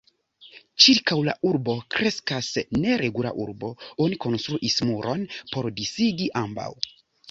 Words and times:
Ĉirkaŭ 0.85 1.17
la 1.27 1.35
urbo 1.49 1.75
kreskas 1.97 2.51
neregula 2.87 3.35
urbo, 3.45 3.71
oni 4.09 4.21
konstruis 4.27 4.83
muron 4.93 5.31
por 5.57 5.75
disigi 5.81 6.33
ambaŭ. 6.47 6.73